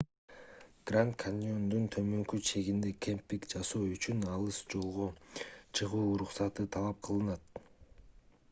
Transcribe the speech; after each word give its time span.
гранд 0.91 1.11
каньондун 1.23 1.83
төмөнкү 1.95 2.39
чегинде 2.51 2.93
кемпинг 3.07 3.45
жасоо 3.53 3.83
үчүн 3.97 4.25
алыс 4.37 4.61
жолго 4.75 5.09
чыгуу 5.81 6.07
уруксаты 6.15 6.67
талап 6.77 7.05
кылынат 7.09 7.63